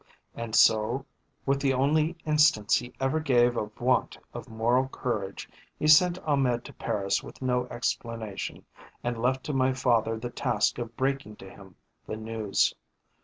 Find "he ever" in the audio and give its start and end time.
2.77-3.19